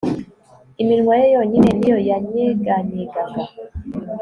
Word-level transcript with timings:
iminwa 0.81 1.13
ye 1.21 1.27
yonyine 1.35 1.69
ni 1.77 1.87
yo 1.91 1.97
yanyeganyegaga 2.09 3.43